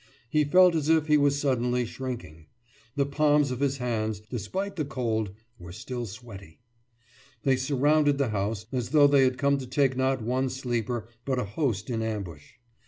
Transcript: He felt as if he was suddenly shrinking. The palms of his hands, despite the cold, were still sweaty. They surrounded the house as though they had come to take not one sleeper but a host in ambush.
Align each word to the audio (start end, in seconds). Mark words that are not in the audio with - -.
He 0.31 0.45
felt 0.45 0.73
as 0.73 0.89
if 0.89 1.05
he 1.05 1.15
was 1.15 1.39
suddenly 1.39 1.85
shrinking. 1.85 2.47
The 2.95 3.05
palms 3.05 3.51
of 3.51 3.59
his 3.59 3.77
hands, 3.77 4.19
despite 4.19 4.75
the 4.75 4.83
cold, 4.83 5.29
were 5.59 5.71
still 5.71 6.07
sweaty. 6.07 6.57
They 7.43 7.55
surrounded 7.55 8.17
the 8.17 8.29
house 8.29 8.65
as 8.71 8.89
though 8.89 9.05
they 9.05 9.21
had 9.25 9.37
come 9.37 9.59
to 9.59 9.67
take 9.67 9.95
not 9.95 10.23
one 10.23 10.49
sleeper 10.49 11.07
but 11.23 11.37
a 11.37 11.45
host 11.45 11.91
in 11.91 12.01
ambush. 12.01 12.53